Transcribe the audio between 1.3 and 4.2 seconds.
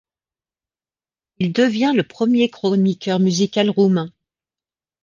Il devint le premier chroniqueur musical roumain.